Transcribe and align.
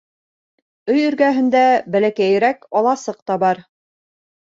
Өй 0.93 1.01
эргәһендә 1.09 1.61
бәләкәйерәк 1.95 2.65
аласыҡ 2.81 3.19
та 3.31 3.37
бар. 3.45 3.63